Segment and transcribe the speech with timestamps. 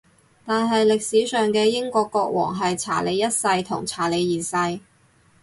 [0.47, 4.79] 但係歷史上嘅英國國王係查理一世同查理二世